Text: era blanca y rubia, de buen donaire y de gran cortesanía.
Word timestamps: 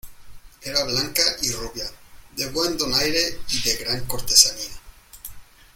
era 0.63 0.83
blanca 0.83 1.21
y 1.43 1.51
rubia, 1.51 1.83
de 2.35 2.49
buen 2.49 2.75
donaire 2.75 3.39
y 3.49 3.61
de 3.61 3.75
gran 3.75 4.03
cortesanía. 4.07 4.71